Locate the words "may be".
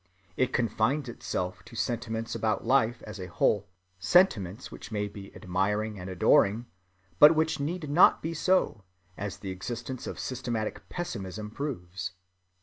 4.91-5.31